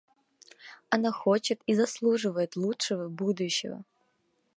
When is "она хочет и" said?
0.89-1.75